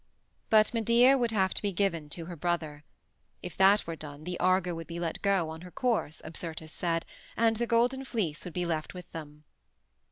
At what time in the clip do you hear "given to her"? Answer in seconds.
1.71-2.35